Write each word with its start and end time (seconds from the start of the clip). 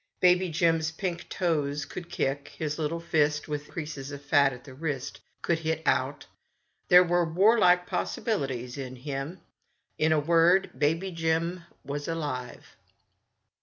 Baby 0.19 0.49
Jim's 0.49 0.89
pink 0.89 1.29
toes 1.29 1.85
could 1.85 2.09
kick; 2.09 2.55
his 2.57 2.79
little 2.79 2.99
fist, 2.99 3.47
with 3.47 3.67
the 3.67 3.71
creases 3.71 4.11
of 4.11 4.23
fat 4.23 4.51
at 4.51 4.63
the 4.63 4.73
wrist, 4.73 5.19
could 5.43 5.59
hit 5.59 5.83
out; 5.85 6.25
there 6.87 7.03
were 7.03 7.23
warlike 7.23 7.85
possibili 7.87 8.47
ties 8.47 8.79
in 8.79 8.95
him. 8.95 9.41
In 9.99 10.11
a 10.11 10.19
word, 10.19 10.71
Baby 10.75 11.11
Jim 11.11 11.65
was 11.85 12.07
alive. 12.07 12.63